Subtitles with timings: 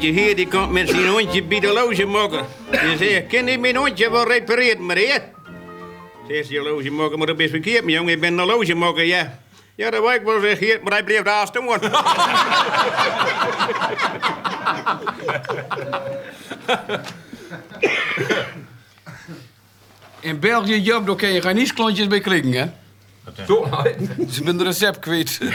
[0.00, 2.46] Dat je hier die komt met zijn hondje bij de loge mokken.
[2.70, 5.22] Je zegt, kan ik mijn hondje wel repareren, meneer?
[6.28, 8.12] Zegt je loge mokken, maar dat is verkeerd, mijn jongen.
[8.12, 9.38] Ik ben een loge mokken, ja.
[9.74, 11.68] Ja, dat wou ik wel zeggen, maar hij bleef daar staan.
[20.30, 22.66] In België job, daar kan je geen isklontjes bij klikken, hè?
[23.46, 23.68] Zo,
[24.30, 25.38] Ze zijn de recept kwijt.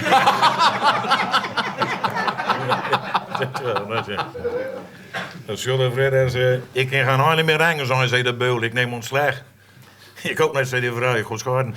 [5.45, 6.59] Dat zullen Fred ze.
[6.71, 8.61] Ik kan gaan huilen meer hangen, zijn zei de beul.
[8.63, 9.35] Ik neem ontslag.
[10.21, 11.15] Ik ook net, zei die vrouw.
[11.15, 11.75] Ik ga scharen.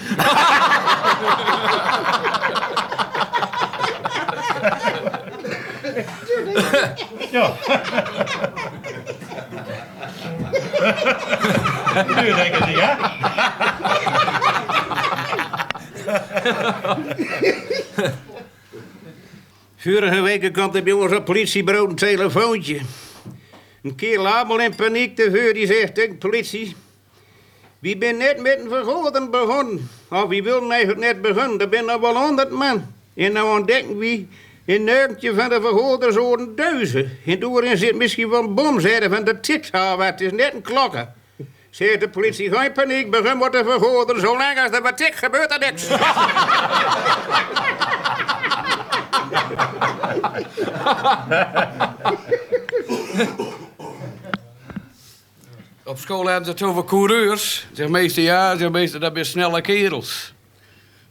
[7.31, 7.53] ja.
[12.07, 12.99] Nu denken ze, ja?
[19.89, 22.79] Vorige week kwam er bij op politiebureau een telefoontje.
[23.83, 26.77] Een kerel allemaal in paniek te vuur, die zegt tegen de politie...
[27.79, 29.91] Wie ben net met een vergoden begonnen?
[30.11, 31.61] Of wie wil eigenlijk net begonnen?
[31.61, 32.95] Er zijn er wel honderd man.
[33.15, 34.29] En nou ontdekken wie
[34.65, 37.19] in neukentje van de vergoden zo'n duizen.
[37.27, 41.15] En doorin zit misschien wel een bomzijde van de titshaal, het is net een klokken.
[41.71, 44.21] Zegt de politie, geen paniek, begin wordt de vergoden.
[44.21, 45.89] Zolang als er wat tik gebeurt er niks.
[55.89, 57.67] Op school hebben ze het over coureurs.
[57.73, 60.33] Zeg meester, ja, zeg meester, dat zijn snelle kerels.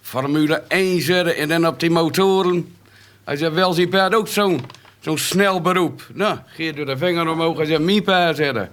[0.01, 2.75] Formule 1 zetten en dan op die motoren.
[3.23, 4.65] Hij zegt, wel zijn paard ook zo'n
[4.99, 6.07] zo'n snel beroep.
[6.13, 8.71] Nou, geef door de vinger omhoog en zegt, mijn paard zetten.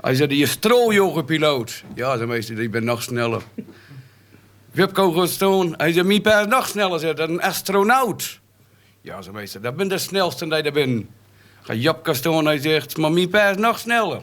[0.00, 1.82] Hij zegt, die strooljoggenpiloot.
[1.94, 3.42] Ja, zeg meester, die ben nog sneller.
[4.70, 5.74] Wipko staan.
[5.76, 8.40] Hij zegt, mijn paard nog sneller zetten, een astronaut.
[9.04, 11.10] Ja, zeg meester, dat ben de snelste die er ben.
[11.62, 14.22] Ga Japke staan, hij zegt, maar mijn paard is nog sneller.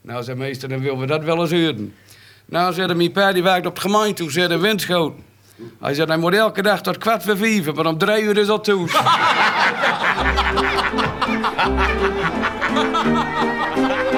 [0.00, 1.94] Nou, zei meester, dan willen we dat wel eens horen.
[2.44, 5.24] Nou, zei mijn pa, die werkt op de gemeente toe, zei de windschoten.
[5.80, 8.46] Hij zei, hij moet elke dag tot kwart voor vijf, maar om drie uur is
[8.46, 8.88] dat toe.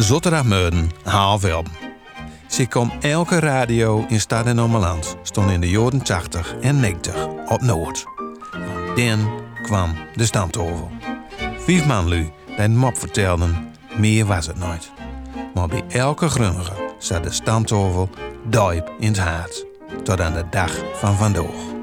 [0.00, 1.66] Zotterdammeuren, half elf.
[2.46, 7.26] Ze kwam elke radio in Stad en Ommeland stond in de jaren 80 en 90
[7.46, 8.04] op Noord.
[8.96, 9.30] Dan
[9.62, 10.90] kwam de stamtafel.
[11.58, 14.92] Vijf man lui die mop vertelden, meer was het nooit.
[15.54, 18.08] Maar bij elke grunnige zat de stamtafel
[18.44, 19.66] diep in het hart.
[20.02, 21.79] Tot aan de dag van vandaag.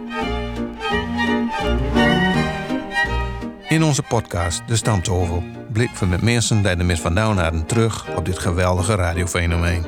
[3.68, 8.06] In onze podcast De Stamtafel blikken we met mensen die er mis vandaan hadden terug
[8.16, 9.86] op dit geweldige radiofenomeen.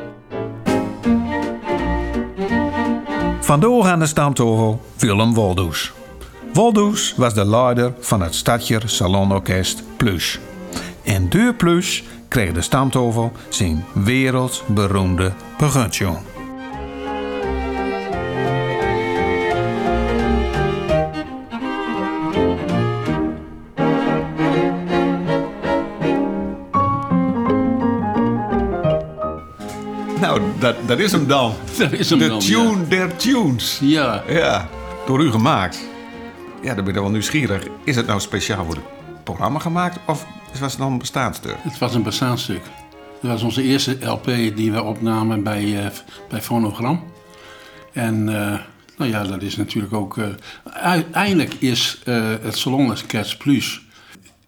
[3.41, 5.91] Vandoor aan de stamtafel Willem Woldoes.
[6.53, 10.39] Woldoes was de leider van het Stadjer Salonorkest Plus.
[11.03, 16.28] En door Plus kreeg de stamtafel zijn wereldberoemde beguntje.
[30.73, 31.53] Dat, dat is hem dan.
[31.77, 33.79] Dat is hem de dan, tune der tunes.
[33.81, 34.69] Ja, Ja,
[35.05, 35.79] door u gemaakt.
[36.61, 37.67] Ja, dan ben ik wel nieuwsgierig.
[37.83, 40.25] Is het nou speciaal voor het programma gemaakt of
[40.59, 41.55] was het dan een bestaanstuk?
[41.59, 42.61] Het was een bestaanstuk.
[43.21, 45.91] Dat was onze eerste LP die we opnamen bij, eh,
[46.29, 47.03] bij Phonogram.
[47.93, 48.59] En eh,
[48.97, 50.17] nou ja, dat is natuurlijk ook...
[50.17, 50.27] eh,
[50.73, 52.01] uiteindelijk is
[52.41, 53.81] het Salonorkest Plus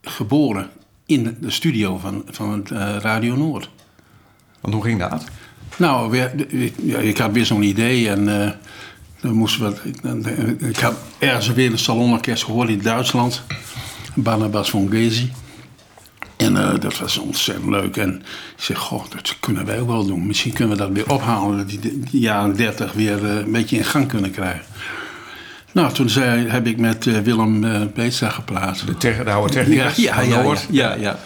[0.01, 0.69] geboren
[1.05, 2.69] in de studio van, van het,
[3.03, 3.69] Radio Noord.
[4.61, 5.25] Want hoe ging dat?
[5.77, 8.49] Nou, we, ja, ik had weer zo'n idee en eh,
[9.21, 9.89] dan moesten we.
[9.89, 10.25] Ik, dan-
[10.69, 13.41] ik had ergens weer een salonorkest gehoord in Duitsland,
[14.15, 15.31] Barnabas von Gezi.
[16.37, 17.97] En eh, dat was ontzettend leuk.
[17.97, 18.15] En
[18.57, 20.27] ik zeg, goh, dat kunnen wij ook wel doen.
[20.27, 23.77] Misschien kunnen we dat weer ophalen, dat die, die jaren 30 weer eh, een beetje
[23.77, 24.61] in gang kunnen krijgen.
[25.73, 28.83] Nou, toen zei, heb ik met eh, Willem eh Beetstra gepraat.
[28.85, 30.41] De, tech, de oude technicus Ja, ja, ja,
[30.71, 31.19] ja, ja.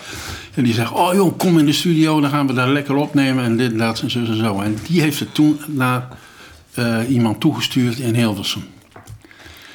[0.56, 3.44] En die zegt, oh joh, kom in de studio, dan gaan we daar lekker opnemen
[3.44, 4.60] en dit, dat en zo en zo.
[4.62, 6.08] En die heeft het toen naar
[6.74, 8.64] eh, iemand toegestuurd in Hilversum.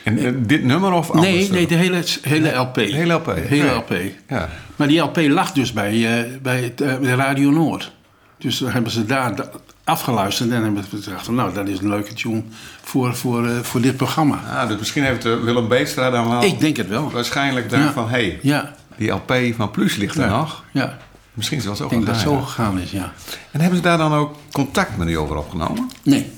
[0.05, 1.33] En eh, dit nummer of anders?
[1.33, 2.75] Nee, nee, de hele, hele LP.
[2.75, 3.75] De hele LP, Hele ja.
[3.75, 3.95] LP.
[4.29, 4.49] Ja.
[4.77, 7.93] Maar die LP lag dus bij, eh, bij het, eh, bij Radio Noord.
[8.39, 9.51] Dus dan hebben ze daar da-
[9.85, 12.43] afgeluisterd en hebben ze gedacht van, nou, dat is een leuke tune
[12.83, 14.41] voor, voor, eh, voor dit programma.
[14.51, 17.11] Ah, dus misschien heeft eh, Willem Beetstra dan wel Ik denk het wel.
[17.11, 17.93] waarschijnlijk gedacht Ja.
[17.93, 18.05] van...
[18.05, 20.65] hé, hey, Ja, die LP van Plus ligt er nog.
[20.73, 20.99] ja.
[21.35, 23.13] Misschien wel zo Ik denk dat het zo gegaan is, ja.
[23.51, 25.91] En hebben ze daar dan ook contact met u over opgenomen?
[26.03, 26.31] Nee.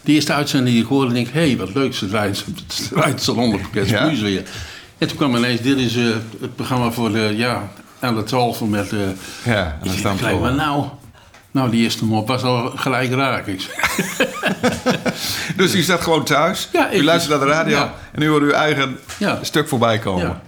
[0.00, 2.44] De eerste uitzending die ik hoorde, denk ik, hé, hey, wat leuk, ze draait,
[2.94, 4.04] het salonopakket Ja.
[4.06, 4.22] ja.
[4.22, 4.42] weer.
[4.98, 6.04] En toen kwam ineens, dit is eh,
[6.40, 7.68] het programma voor de, ja,
[8.00, 8.92] aan de 12 met...
[8.92, 8.98] eh
[9.44, 10.84] Ja, en dan staan maar we nou,
[11.50, 13.46] nou, die eerste mop was al gelijk raak.
[15.56, 17.94] Dus u zat gewoon thuis, Ja, u luistert naar de radio ja.
[18.12, 19.38] en u hoort uw eigen Ja.
[19.42, 20.40] stuk voorbij komen.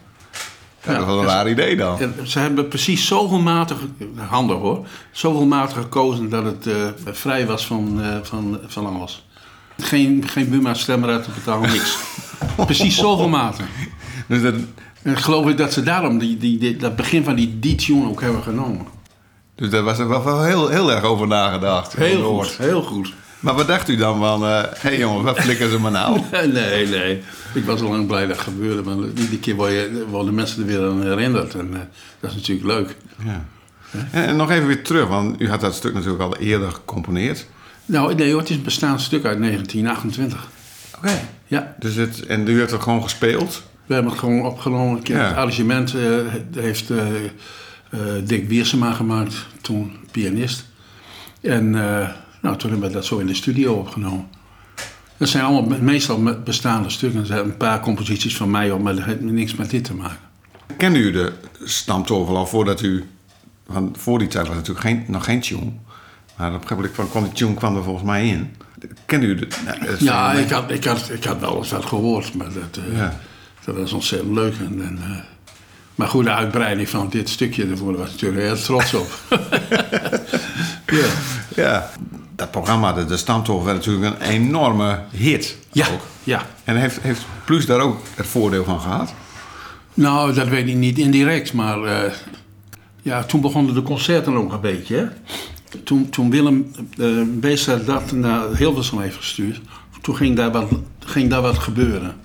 [0.87, 0.93] Ja.
[0.93, 1.99] Dat is wel een raar idee dan.
[2.25, 3.77] Ze hebben precies zoveel maten,
[4.17, 9.27] handig hoor, zoveel maten gekozen dat het eh, vrij was van, eh, van, van alles.
[9.79, 11.97] Geen, geen Buma stemmer uit te betalen, niks.
[12.67, 13.67] precies zoveel maten.
[14.27, 14.55] Dus dat,
[15.03, 18.09] En geloof ik dat ze daarom die, die, die- dat begin van die, die tune
[18.09, 18.87] ook hebben genomen.
[19.55, 21.97] dus daar was er wel heel, heel erg over nagedacht.
[21.97, 23.13] Heel goed, heel goed.
[23.40, 26.20] Maar wat dacht u dan van, hé hey jongens, wat flikken ze maar nou?
[26.52, 27.23] Nee, nee.
[27.55, 28.82] Ik was al lang blij dat het gebeurde.
[28.82, 29.56] Maar iedere keer
[30.11, 31.55] worden mensen er weer aan herinnerd.
[31.55, 31.81] En eh,
[32.20, 32.96] dat is natuurlijk leuk.
[33.25, 33.44] Ja.
[34.11, 37.46] En, en nog even weer terug, want u had dat stuk natuurlijk al eerder gecomponeerd.
[37.87, 40.49] Nou, nee hoor, het is een bestaand stuk uit 1928.
[40.96, 41.20] Oké.
[41.46, 43.62] Ja, Dus het, en u heeft het gewoon gespeeld?
[43.87, 45.00] we hebben het gewoon opgenomen.
[45.02, 45.26] Ja.
[45.26, 46.02] Het arrangement eh,
[46.55, 46.99] heeft eh,
[47.90, 50.64] eh, Dick Wiersema gemaakt, toen pianist.
[51.40, 52.08] En eh,
[52.40, 54.26] nou, toen hebben we dat zo in de studio opgenomen.
[55.17, 57.20] Dat zijn allemaal me- meestal me- bestaande stukken.
[57.20, 59.94] Er zijn een paar composities van mij op, maar dat heeft niks met dit te
[59.94, 60.19] maken.
[60.76, 61.32] Kende u de
[61.64, 63.05] stamtovel al voordat u...
[63.67, 65.73] Want voor die tijd was natuurlijk geen, nog geen tune.
[66.37, 68.55] Maar op een gegeven moment kwam, die tune kwam er volgens mij in.
[69.06, 69.49] Kende u de...
[69.64, 72.85] nou, het Ja, ik had, ik, had, ik had wel eens wat gehoord, maar dat,
[72.90, 73.20] eh, Ja.
[73.64, 74.55] dat was ontzettend leuk.
[74.58, 75.17] En, en, eh,
[75.94, 79.19] maar goed, de uitbreiding van dit stukje, daar was ik natuurlijk heel trots op.
[80.87, 81.06] ja.
[81.55, 81.90] Ja.
[82.38, 85.56] Dat programma, de, de stamtovel, werd natuurlijk een enorme hit.
[85.73, 86.00] Ja, Ook.
[86.25, 86.46] ja.
[86.64, 89.14] En heeft, heeft Plus daar ook het voordeel van gehad?
[89.94, 92.12] Nou, dat weet ik niet indirect, maar eh,
[93.02, 94.96] ja, toen begonnen de concerten ook een beetje.
[94.96, 95.06] Hè?
[95.85, 99.61] Toen, toen Willem uh, Beester dat naar Hilversum heeft gestuurd,
[100.00, 100.69] toen ging daar, wat,
[100.99, 102.17] ging daar wat gebeuren.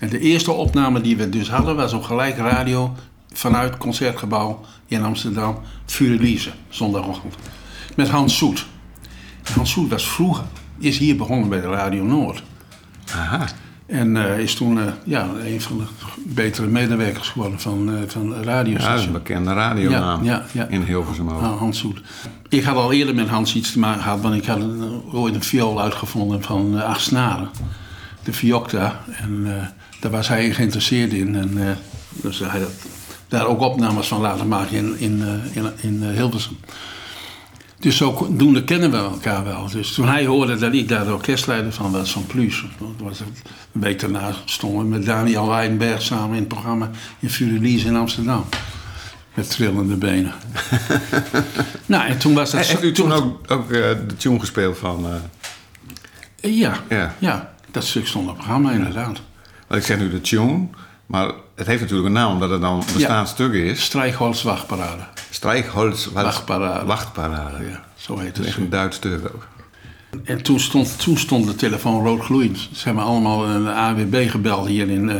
[0.00, 2.94] En de eerste opname die we dus hadden, was op gelijk radio
[3.32, 7.34] vanuit het Concertgebouw in Amsterdam, Furelize, zondagochtend.
[7.96, 8.66] Met Hans Soet.
[9.54, 10.44] Hans Soet was vroeger,
[10.78, 12.42] is hier begonnen bij de Radio Noord.
[13.14, 13.46] Aha.
[13.86, 15.84] En eh, is toen eh, ja, een van de
[16.24, 19.06] betere medewerkers geworden van, eh van de Ja, dat is radiostation.
[19.06, 20.66] een bekende radionaam Ja, ja, ja.
[20.66, 21.42] in Hilversum ook.
[21.42, 22.00] Ah, Hans Soet.
[22.48, 25.34] Ik had al eerder met Hans iets te maken gehad, want ik had een, ooit
[25.34, 27.48] een viool uitgevonden van acht snaren.
[28.22, 29.00] De Fiocta.
[29.10, 29.46] En
[30.00, 31.36] daar was hij geïnteresseerd in.
[31.36, 31.78] En
[32.10, 32.70] dus hij had
[33.28, 35.22] daar ook opnames van laten maken in, in,
[35.52, 36.56] in, in Hilversum.
[37.80, 39.68] Dus zodoende kennen we elkaar wel.
[39.70, 42.64] Dus toen hij hoorde dat ik daar de orkestleider van was, van Plus.
[42.98, 43.28] Was het,
[43.72, 47.96] een week daarna stonden we met Daniel Weidenberg samen in het programma in Furelies in
[47.96, 48.44] Amsterdam.
[49.34, 50.32] Met trillende benen.
[51.86, 52.66] nou, en toen was dat...
[52.66, 55.06] Heeft u toen ook, ook eh, de tune gespeeld van...
[56.40, 57.14] eh, Ja, Ja.
[57.18, 57.54] ja.
[57.70, 59.20] dat stuk stond op het programma inderdaad.
[59.66, 60.66] want ik zeg nu de tune,
[61.06, 63.82] maar het heeft natuurlijk een naam omdat het dan een bestaand stuk is.
[63.84, 65.02] Strijkholz Wachtparade.
[65.30, 66.86] Strijkholz Wacht- Wachtparade.
[66.86, 67.64] Wachtparade.
[67.64, 68.46] Ja, zo heet het.
[68.46, 69.46] echt een Duits ook.
[70.24, 72.58] En toen stond, toen stond de telefoon rood gloeiend.
[72.72, 75.10] Ze hebben allemaal een AWB gebeld hier in...
[75.10, 75.16] eh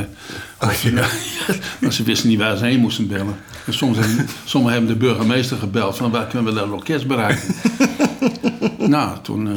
[0.61, 0.85] of,
[1.81, 3.37] maar ze wisten niet waar ze heen moesten bellen.
[3.67, 7.55] En soms hebben, sommigen hebben de burgemeester gebeld van waar kunnen we dat orkest bereiken.
[8.91, 9.49] nou, toen...
[9.49, 9.55] eh,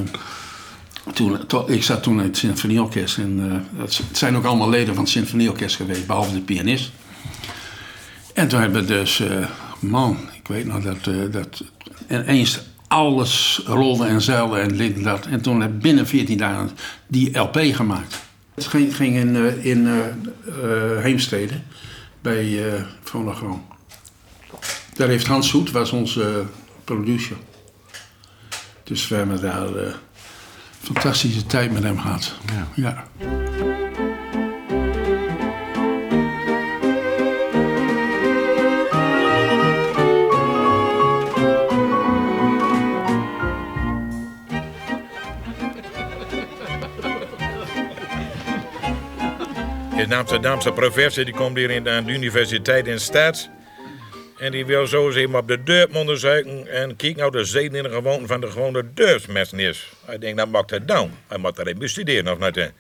[1.14, 3.18] toen, to- ik zat toen in het symfonieorkest.
[3.18, 6.92] En, eh, z- het zijn ook allemaal leden van het symfonieorkest geweest, behalve de pianist.
[8.34, 9.46] En toen hebben we dus, eh,
[9.80, 10.18] man,
[10.52, 11.64] weet nog dat, eh, dat
[12.10, 15.26] ineens alles rolde en zeilde en dit en dat.
[15.26, 16.70] En toen hebben we binnen 14 dagen
[17.08, 18.20] die LP gemaakt.
[18.56, 21.54] Het ging, ging in, eh, in eh, eh, Heemstede
[22.22, 22.60] bij
[23.04, 23.66] Fonogram.
[24.94, 26.44] Daar heeft Hans Soet, was onze
[26.84, 27.36] producer.
[28.84, 29.94] Dus we hebben daar eh
[30.80, 32.34] fantastische tijd met hem gehad.
[32.46, 32.68] Ja.
[32.76, 33.51] ja.
[50.22, 53.50] Amsterdamse professor die komt hier in de, aan de universiteit in Stad.
[54.38, 57.76] En die wil zo eens even op de deur onderzoeken en kijken nou de zeden
[57.76, 59.92] in de gewoonte van de gewone deursmessen is.
[60.06, 61.18] Hij denkt, dat mag het dan.
[61.28, 62.58] Hij moet daarin bestuderen of niet.
[62.58, 62.72] Ik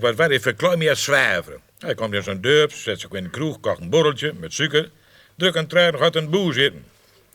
[0.00, 1.60] denk, wat is verklaar meer zwijven.
[1.78, 4.90] Hij komt in zo'n deur, zet zich in de kroeg, kocht een borreltje met suiker.
[5.34, 6.84] Druk een trui, gaat een boer zitten.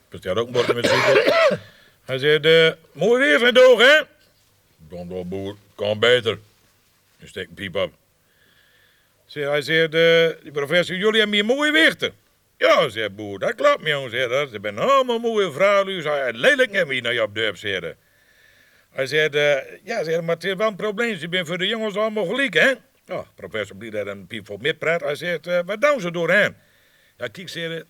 [0.10, 1.60] Bestelt ook een borreltje met suiker.
[2.06, 4.02] Hij zegt, eh, mooi weer zijn doog, hè?
[4.78, 6.40] Door, boer, kan beter.
[7.20, 7.92] Nu steekt een piep op.
[9.36, 12.14] Zeg, hij zegt, eh, die professor, jullie hebben hier mooie wichten.
[12.58, 14.50] Ja, zegt boer, dat klopt, jongen, zegt dat.
[14.50, 16.38] Ze zijn allemaal mooie vrouwen, zei.
[16.38, 17.98] Lelijk hebben hier naar je op de zeggen.
[18.92, 21.18] Hij zei, eh, ja, zei, maar het is wel een probleem.
[21.18, 22.74] Ze zijn voor de jongens allemaal gelijk, hè?
[23.06, 25.02] Ja, professor Blied had een piep voor praat.
[25.02, 26.56] Hij zei, eh, wat doen ze doorheen?
[27.18, 27.84] Ja, kijk, zei,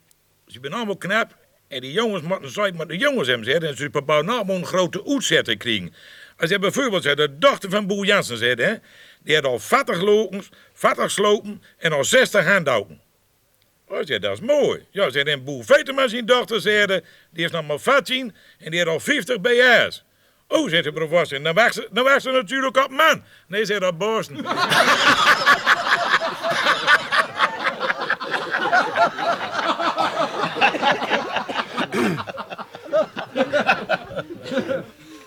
[0.47, 1.37] ze zijn allemaal knap.
[1.67, 4.65] En die jongens moeten zijn met de jongens hebben, zei, en ze proberen allemaal een
[4.65, 5.93] grote uitzetting krijgen.
[6.37, 8.73] Hij zei bijvoorbeeld, zei, de dochter van Boer Jansen, zei, hè,
[9.23, 13.01] die had al 40 lopens, 40 slopen en al 60 handhouden.
[13.87, 14.85] Oh, zei, dat is mooi.
[14.91, 17.01] Ja, zei, en Boer Vetema zijn dochter, zei, die
[17.31, 20.03] heeft nog maar 14 en die had al 50 BR's.
[20.47, 23.23] Oh, zegt de professor, dan wacht ze, dan wacht ze natuurlijk op man.
[23.47, 24.45] Nee, zei dat Borsten.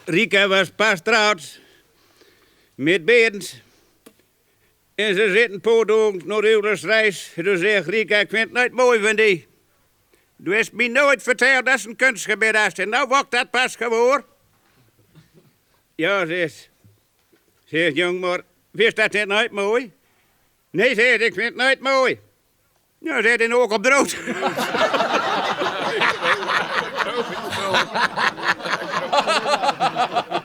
[0.04, 1.60] Rika was pas trouwd
[2.74, 3.60] met Beens.
[4.98, 7.12] En ze zitten podoong naar de.
[7.34, 9.46] En toen zegt Rika, ik vind het nooit mooi van die.
[10.36, 12.72] Du hebt me nooit verteld dat ze een kunstgebied is.
[12.72, 14.24] En nou wordt dat pas gewoon.
[15.94, 16.70] Ja, zegt.
[17.64, 18.40] Zegt jong, maar
[18.70, 19.92] wist dat net nooit mooi?
[20.70, 22.20] Nee, zegt ik vind het nooit mooi.
[22.98, 24.16] Ja, zegt hij ook op drood.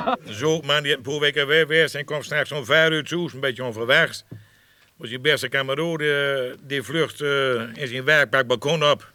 [0.40, 3.64] Zo, man, die weken weg geweest en komt straks om vijf uur toe, een beetje
[3.64, 4.24] onverwachts.
[4.96, 9.10] Was je beste kameraad, die, die vlucht eh, in zijn werkpak balkon op.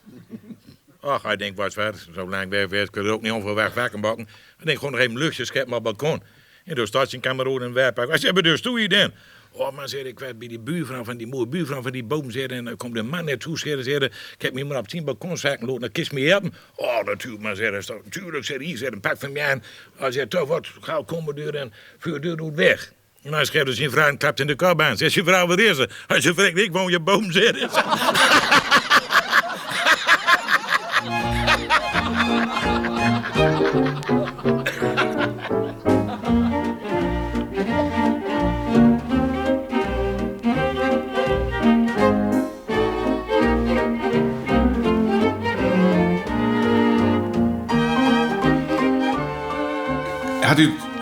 [1.00, 4.27] Ach, hij denkt, wat ver, zo lang weg geweest, kun ook niet onverwacht wakker bakken.
[4.55, 6.24] Hij denkt gewoon nog even luchtjes scheppen op het balkon.
[6.65, 8.10] En toen staat zijn kameraad in werkpak.
[8.10, 9.12] Wat hebben dus toe je dan?
[9.57, 12.29] Oh, man, zei ik, werd bij die buurvrouw van die mooie buurvrouw van die boom.
[12.29, 15.37] En dan komt een man naartoe, zei ze, ik heb me maar op tien balkon
[15.37, 16.53] zaken lopen, dan kist me hebben.
[16.75, 19.63] Oh, natuurlijk, maar zei ze, natuurlijk, zei hier, een pak van mij aan.
[19.95, 22.93] Hij zei, toch wat, gauw komen deur en vuur deur doet weg.
[23.21, 24.97] Hij schreef dus zijn vrouw en klapt in de kap aan.
[24.97, 26.03] Zegt je vrouw, wat is er?
[26.07, 27.31] Hij zei, vreemd, ik woon je boom.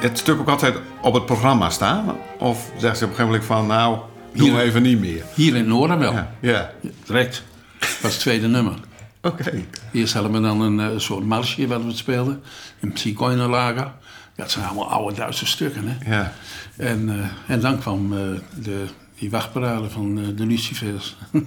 [0.09, 2.15] Het stuk ook altijd op het programma staan?
[2.39, 3.97] Of zegt ze op een gegeven moment van, nou,
[4.33, 4.61] doen we Hier.
[4.63, 5.23] even niet meer?
[5.33, 6.13] Hier in noorden wel.
[6.13, 6.31] Ja.
[6.39, 6.71] ja.
[7.05, 7.43] Direct.
[7.79, 8.73] Dat was het tweede nummer.
[9.21, 9.63] Oké.
[9.91, 12.43] Eerst hadden we dan een eh, soort marsje wat we speelden.
[12.79, 13.91] Een Zigeunerlager.
[14.35, 15.83] Dat zijn allemaal oude Duitse stukken.
[15.87, 16.15] Hè?
[16.17, 16.33] Ja.
[16.77, 18.19] En, eh, en dan kwam eh,
[18.63, 18.85] de,
[19.19, 21.15] die wachtparade van de Lucifers.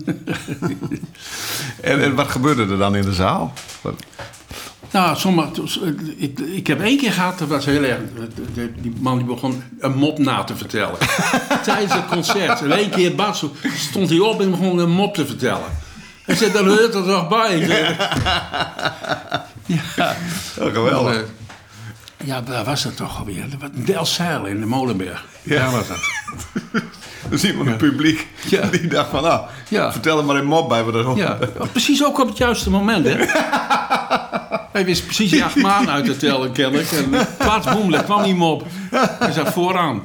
[1.82, 3.52] En, en wat gebeurde er dan in de zaal?
[3.80, 4.04] Wat-
[4.92, 5.50] nou, sommige,
[6.16, 7.99] ik, ik heb één keer gehad, dat was heel erg.
[8.80, 10.97] die man die begon een mop na te vertellen.
[11.64, 12.61] Tijdens het concert.
[12.61, 13.45] En één keer Bas,
[13.76, 15.87] stond hij op en begon een mop te vertellen.
[16.25, 17.97] Hij zei, dat hoort er toch bij.
[20.59, 21.14] Oh, geweldig.
[21.14, 21.21] Eh,
[22.25, 23.45] Ja, waar was dat toch alweer?
[24.02, 25.25] Zeil in de Molenberg.
[25.42, 25.57] Ja.
[25.59, 25.99] Daar was dat.
[27.30, 28.66] Dus iemand in het publiek Ja.
[28.66, 29.92] die dacht van, nou, Ja.
[29.92, 30.85] vertel er maar een mop bij.
[30.85, 31.38] Er Ja,
[31.73, 33.16] precies ook op het juiste moment, hè?
[34.72, 36.90] Hij wist precies die acht maanden uit te tellen, kennelijk.
[36.90, 38.64] En plaats boem, daar kwam hij op.
[39.18, 40.02] Hij zat vooraan.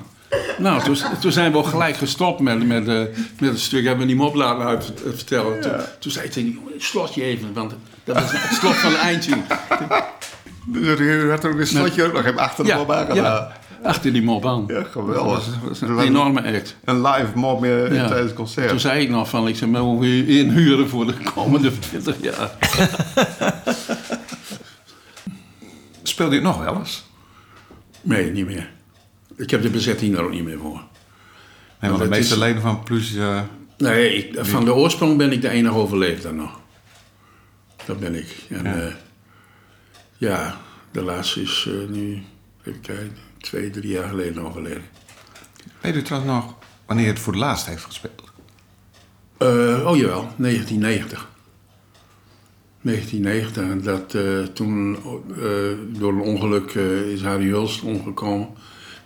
[0.58, 3.00] Nou, toen, toen zijn we ook gelijk gestopt met, met, eh,
[3.40, 3.84] met het stuk.
[3.86, 5.62] Hebben we die mop laten uit, eh, vertellen.
[5.62, 8.92] Toen, toen zei hij tegen die slot je even, want dat was het slot van
[8.92, 9.36] de eindje.
[10.66, 13.16] Dus u had ook een slotje ook nog even achter de mop aangedaan.
[13.24, 13.52] ja,
[13.84, 14.64] achter die mop aan.
[14.68, 15.46] Ja, geweldig.
[15.46, 16.76] Dat was een enorme act.
[16.86, 18.08] Een live mop meer Ja.
[18.08, 18.70] tijdens het concert.
[18.70, 22.52] Toen zei ik nog van, ik zeg, maar hoe inhuren voor de komende 20 jaar?
[26.14, 27.06] Speelde u het nog wel eens?
[28.02, 28.70] Nee, niet meer.
[29.38, 30.84] Ik heb de bezetting daar ook niet meer voor.
[31.80, 33.16] Nee, want de meeste is- leden van Plus...
[33.16, 33.42] eh,
[33.78, 36.60] Nee, ik- van de oorsprong ben ik de enige overleefd nog.
[37.86, 38.36] Dat ben ik.
[38.50, 38.76] En Ja.
[38.78, 38.92] ja,
[40.18, 40.58] ja
[40.92, 42.24] de laatste is eh, nu,
[42.64, 44.84] even kijken, twee, drie jaar geleden overleden.
[45.82, 46.56] weet u trouwens nog
[46.86, 48.32] wanneer het voor het laatst heeft gespeeld?
[49.38, 51.32] Eh, oh jawel, 1990.
[52.84, 54.98] 1990, en dat, eh, toen
[55.38, 55.44] eh,
[56.00, 58.48] door een ongeluk eh, is Harry Hulst omgekomen.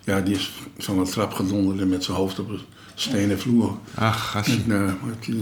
[0.04, 2.60] Ja, die is van een trap gedonderd en met zijn hoofd op een
[2.96, 3.78] stenen vloer.
[3.96, 4.58] Ach, gastje.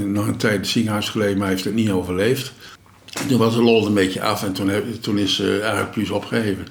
[0.06, 2.54] Nog een tijd in het ziekenhuis gelegen, maar hij heeft het niet overleefd.
[3.27, 6.68] Toen was de lol een beetje af en toen, heb- toen is eigenlijk plus opgeheven.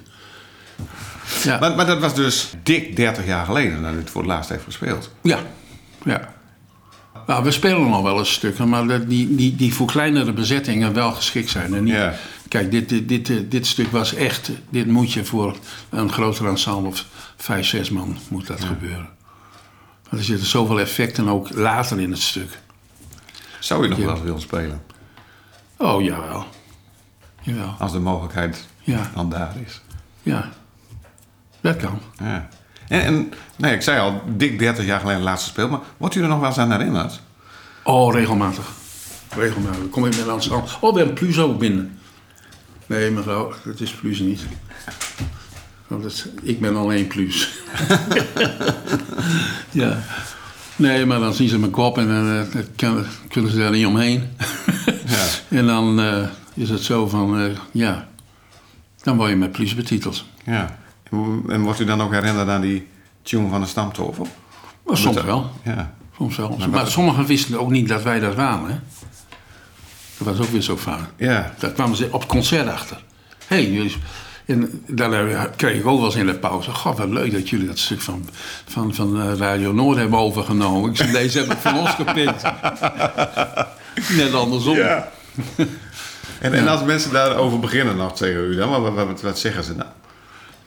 [1.45, 4.51] Ja, Maar, maar dat was dus dik 30 jaar geleden dat het voor het laatst
[4.51, 5.11] heeft gespeeld.
[5.23, 5.39] ja.
[6.05, 6.34] ja.
[7.27, 10.93] Nou, we spelen nog wel eens stukken, maar dat die, die, die voor kleinere bezettingen
[10.93, 11.75] wel geschikt zijn.
[11.75, 12.15] En niet, Ja.
[12.49, 15.57] Kijk, dit, dit, dit, eh, dit stuk was echt, dit moet je voor
[15.91, 19.09] een groter ensemble of vijf, zes man moet dat gebeuren.
[20.03, 22.59] Want er zitten zoveel effecten ook later in het stuk.
[23.59, 24.05] Zou u nog Ja.
[24.05, 24.83] wel willen spelen?
[25.77, 26.45] Oh, jawel.
[27.43, 27.75] Jawel.
[27.79, 29.81] Als de mogelijkheid Ja, dan daar is.
[30.23, 30.51] ja.
[31.61, 31.99] Dat kan.
[32.19, 32.49] Ja.
[32.89, 36.23] En, en nee, ik zei al, dik 30 jaar geleden laatste speel, maar wordt u
[36.23, 37.21] er nog wel eens aan herinnerd?
[37.83, 38.71] Oh, regelmatig.
[39.35, 39.79] Regelmatig.
[39.79, 40.65] Dan kom ik met Amsterdam.
[40.81, 41.99] Oh, we hebben Plus ook binnen.
[42.87, 44.41] Nee, mevrouw, dat is Plus niet.
[45.87, 47.59] Want dat, ik ben alleen Plus.
[49.71, 50.03] ja.
[50.77, 52.97] Nee, maar dan zien ze mijn kop en dan eh,
[53.29, 54.29] kunnen ze daar niet omheen.
[55.07, 55.25] Ja.
[55.59, 58.09] En dan eh, is het zo van, eh, ja,
[59.03, 60.25] dan word je met Plus betiteld.
[60.45, 60.79] Ja.
[61.49, 62.89] En, wordt u dan ook herinnerd aan die
[63.23, 64.27] tune van de Stamtovel?
[64.87, 65.51] Soms wel.
[65.63, 65.95] Ja.
[66.17, 66.57] Soms wel.
[66.59, 68.67] Maar Maar, sommigen wisten ook niet dat wij dat waren.
[68.67, 68.79] Hè?
[70.19, 71.11] Dat was ook weer zo vaak.
[71.17, 71.55] Ja.
[71.59, 73.03] Daar kwamen ze op het concert achter.
[73.47, 73.97] Hé, hey, jullie...
[74.47, 76.71] En daar kreeg ik ook wel eens in de pauze.
[76.71, 78.29] God, wat leuk dat jullie dat stuk van,
[78.67, 80.91] van, van eh, Radio Noord hebben overgenomen.
[80.91, 82.43] Ik zei, deze heb ik van ons gepikt.
[84.17, 84.77] Net andersom.
[84.77, 85.09] Ja.
[86.41, 89.77] En, en als mensen daarover beginnen nog tegen u dan, wat, wat, wat zeggen ze
[89.77, 89.87] dan?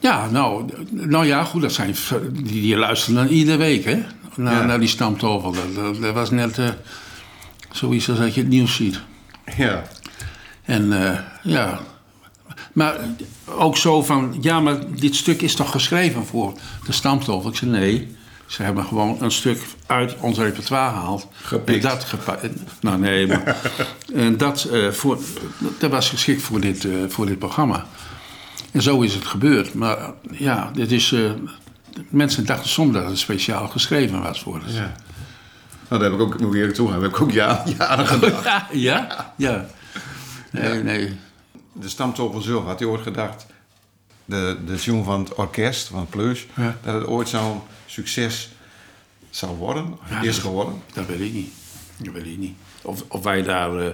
[0.08, 1.96] Ja, nou, nou ja, goed, dat zijn,
[2.32, 4.04] die, die luisteren dan iedere week, hè?
[4.36, 4.66] Naar, Ja.
[4.66, 5.52] naar die stamtafel.
[5.52, 6.70] Dat, dat, dat was net eh,
[7.72, 9.00] zoiets als dat je het nieuws ziet.
[9.58, 9.84] Ja.
[10.64, 11.80] En eh, ja,
[12.74, 12.96] maar
[13.46, 16.54] ook zo van, ja, maar dit stuk is toch geschreven voor
[16.86, 17.50] de stamtafel?
[17.50, 21.28] Ik zei, nee, ze hebben gewoon een stuk uit ons repertoire gehaald.
[21.42, 21.86] Gepikt.
[21.86, 22.42] En dat
[22.82, 23.58] Nou, nee, maar
[24.14, 25.20] en dat, eh, voor,
[25.80, 27.86] dat was geschikt voor dit, voor dit programma.
[28.72, 29.74] En zo is het gebeurd.
[29.74, 31.12] Maar ja, dit is...
[31.12, 31.32] eh,
[32.10, 34.74] mensen dachten soms dat het speciaal geschreven was voor ons.
[34.74, 34.96] ja.
[35.90, 38.44] Nou, daar heb ik ook, moet ik eerlijk heb ik ook jaren, jaren gedacht.
[38.44, 39.66] Ja, ja, ja.
[40.52, 41.18] Nee, nee.
[41.74, 43.46] De Stamtovel zelf, had u ooit gedacht,
[44.26, 46.46] de, de tune van het orkest, van Plus,
[46.84, 48.50] dat het ooit zo'n succes
[49.30, 49.98] zou worden?
[50.22, 50.82] Is dat- geworden?
[50.94, 51.52] Dat weet ik niet.
[51.98, 52.56] Dat weet ik niet.
[52.82, 53.80] Of, of wij daar...
[53.80, 53.92] eh,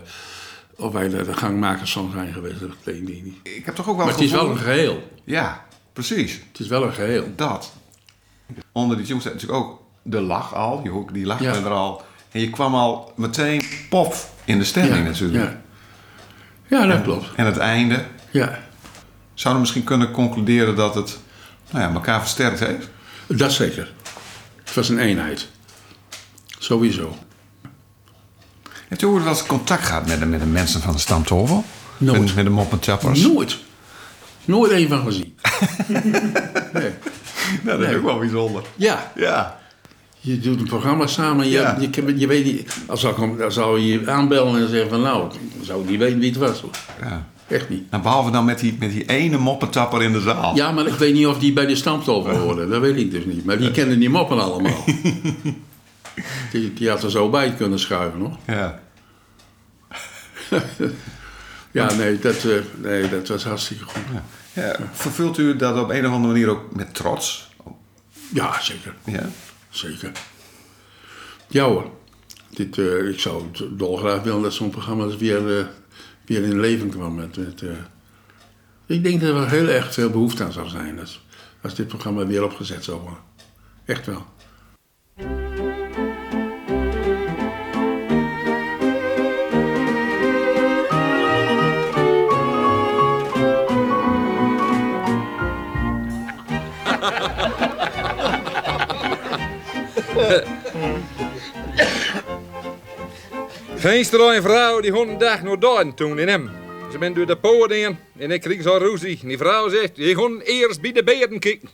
[0.77, 3.35] of wij de gangmakers van zijn geweest, dat weet ik niet.
[3.43, 5.11] Ik heb toch ook wel Maar het is wel een geheel.
[5.23, 6.39] Ja, precies.
[6.51, 7.27] Het is wel een geheel.
[7.35, 7.73] Dat.
[8.71, 10.81] Onder die tune staat natuurlijk ook de lach al.
[10.81, 11.53] Die, hoek- die lach Ja.
[11.55, 12.01] er al.
[12.31, 15.43] En je kwam al meteen pof in de stemming natuurlijk.
[15.43, 17.25] Ja, ja dat klopt.
[17.35, 18.05] En het einde.
[18.31, 18.59] Ja,
[19.33, 21.19] Zouden we misschien kunnen concluderen dat het
[21.71, 22.89] nou ja, elkaar versterkt heeft?
[23.27, 23.93] dat zeker.
[24.63, 25.47] Het was een eenheid.
[26.59, 27.15] Sowieso.
[28.93, 31.63] Heeft u ooit wel eens contact gehad met de, met de mensen van de Stamtovel?
[31.97, 32.19] Nooit.
[32.21, 33.21] Met, met de moppentappers?
[33.21, 33.57] Nooit.
[34.45, 35.35] Nooit één van gezien.
[36.73, 36.89] nee.
[37.63, 37.89] Nou, dat Nee.
[37.89, 38.63] is ook wel bijzonder.
[38.75, 39.59] Ja, Ja.
[40.19, 41.45] je doet een programma samen.
[41.45, 41.77] Je, Ja.
[41.79, 42.75] je, je weet niet...
[42.87, 45.01] Als zou, ik hem- dan zou je je aanbellen en zeggen van...
[45.01, 46.61] Nou, dan zou ik niet weten wie het was.
[46.61, 46.71] Hoor.
[47.01, 47.25] ja.
[47.47, 47.91] Echt niet.
[47.91, 50.55] Nou, behalve dan met die, met die ene moppetapper in de zaal.
[50.55, 52.69] Ja, maar ik weet niet of die bij de stamtafel hoorden.
[52.69, 53.45] Dat weet ik dus niet.
[53.45, 54.83] Maar die kennen die moppen allemaal.
[56.51, 58.37] die, die had er zo bij kunnen schuiven, hoor.
[58.47, 58.79] Ja.
[61.73, 64.01] Ja, nee dat, eh, nee, dat was hartstikke goed.
[64.53, 64.75] Ja.
[64.91, 67.49] Vervult u dat op een of andere manier ook met trots?
[68.33, 68.95] Ja, zeker.
[69.05, 69.29] Ja.
[69.69, 70.11] Zeker.
[71.47, 71.91] Ja hoor.
[72.49, 75.65] Dit, eh, ik zou het dolgraag willen dat zo'n programma eens weer, eh,
[76.25, 77.15] weer in leven kwam.
[77.15, 77.63] Met, met,
[78.85, 80.99] ik denk dat er heel erg veel behoefte aan zou zijn.
[80.99, 81.25] Als,
[81.61, 83.19] als dit programma weer opgezet zou worden.
[83.85, 84.25] Echt wel.
[103.75, 106.51] Veenstra en vrouw die een dag naar daar toen in hem.
[106.91, 107.71] Ze ben door de poort
[108.17, 109.19] en ik kreeg zo'n ruzie.
[109.23, 111.69] Die vrouw zegt, je gaat eerst bij de beren kijken.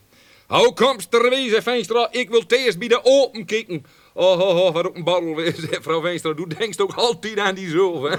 [0.47, 3.85] Hoe komst er weer, zegt Veenstra, ik wil eerst bij de open kijken.
[4.13, 6.33] Oh, oh, oh, wat een barrel zegt vrouw Veenstra.
[6.33, 8.09] Du denkt ook altijd aan die zulf,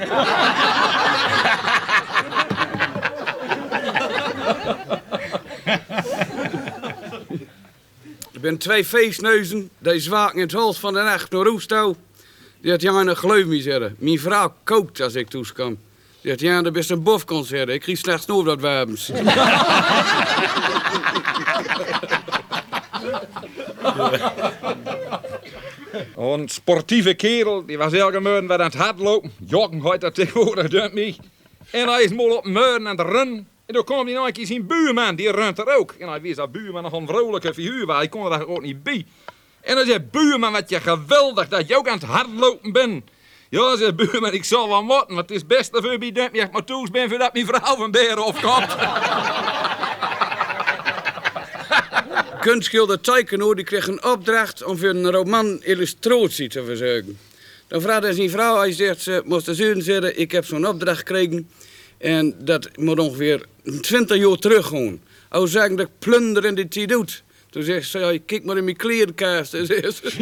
[5.64, 6.29] hè.
[8.40, 11.96] Er zijn twee feestneuzen, die zwaken in het hals van de nacht naar Roesto.
[12.60, 13.96] Die had Jan een geloof me zeggen.
[13.98, 15.78] Mijn vrouw kookt als ik toeskwam.
[16.20, 17.68] Die had Jan, dat best een bofconcert.
[17.68, 19.10] Ik kreeg slechts nog dat wapens.
[26.16, 29.32] Een sportieve kerel, die was elke morgen weer aan het hardlopen.
[29.46, 31.14] Joggen gaat dat tegenwoordig, dunkt me.
[31.70, 33.48] En hij is mal op aan het rennen.
[33.70, 35.94] En toen kwam hij nog een zijn buurman, die runt er ook.
[35.98, 38.82] En hij wist dat buurman nog een vrolijke figuur was, hij kon er ook niet
[38.82, 39.06] bij.
[39.60, 43.04] En dan zei buurman, wat je geweldig dat je ook aan het hardlopen bent.
[43.48, 46.48] Ja, zei buurman, ik zal wel moeten, want het is best dat je bij me
[46.52, 48.76] maar toes ben voordat mijn vrouw van Beren opkomt.
[52.46, 57.18] Kunstschilder Taikeno die kreeg een opdracht om voor een roman illustratie te verzorgen.
[57.68, 60.98] Dan vraagde hij zijn vrouw, hij zegt, ze moest de zeggen, ik heb zo'n opdracht
[60.98, 61.50] gekregen.
[62.00, 63.46] En dat moet ongeveer
[63.80, 65.00] 20 jaar terug gewoon.
[65.28, 67.22] Als zeggen dat ik plunder die doet.
[67.50, 69.54] Toen zegt ze, ja, kijk maar in mijn klerenkast.
[69.54, 70.16] En zegt ze,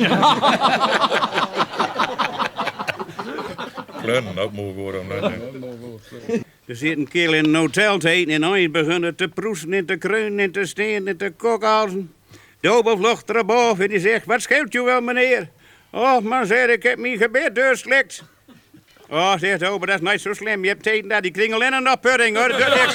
[4.02, 5.06] Klunnen, ook moe worden.
[6.64, 9.86] Er zit een kerel in een hotel te eten en hij begonnen te proesten en
[9.86, 12.12] te kreunen en te stenen en te kokhalzen.
[12.60, 15.48] De overvlucht erboven en die zegt, wat scheelt u wel meneer?
[15.90, 18.24] Oh, man zei ik heb mijn gebed doorslikt.
[19.10, 20.62] Oh, zegt de ober, dat is niet zo slim.
[20.62, 22.48] Je hebt tegen dat die kringel in een oppudding hoor.
[22.48, 22.94] Dat is niks.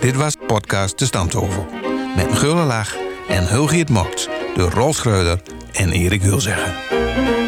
[0.00, 1.66] Dit was podcast De Stamtafel.
[2.16, 2.96] Met een gulle lach
[3.28, 5.40] en Hulgiet Mokt door Rolf Schreuder
[5.72, 7.39] en Erik Hulzeggen.